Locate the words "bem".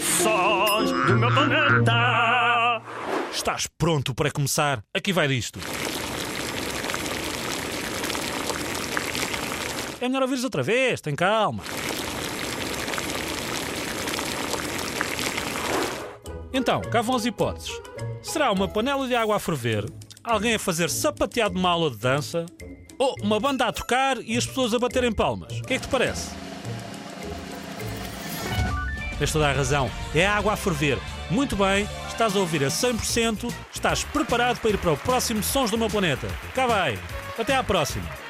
31.56-31.88